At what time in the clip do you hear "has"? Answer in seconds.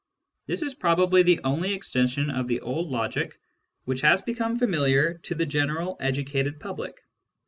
4.01-4.23